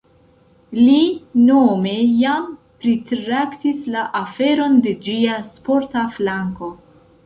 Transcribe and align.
Li 0.77 1.03
nome 1.49 1.93
jam 2.23 2.49
pritraktis 2.87 3.87
la 3.99 4.09
aferon 4.25 4.83
de 4.89 4.99
ĝia 5.07 5.41
sporta 5.55 6.11
flanko. 6.21 6.77